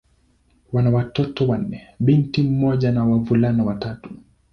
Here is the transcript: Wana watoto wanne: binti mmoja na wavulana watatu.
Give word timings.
Wana 0.73 0.89
watoto 0.89 1.47
wanne: 1.47 1.87
binti 1.99 2.43
mmoja 2.43 2.91
na 2.91 3.05
wavulana 3.05 3.63
watatu. 3.63 4.09